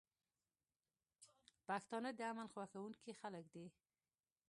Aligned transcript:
پښتانه 1.67 2.09
د 2.17 2.19
امن 2.31 2.47
خوښونکي 2.53 3.11
خلک 3.21 3.45
دي. 3.55 3.67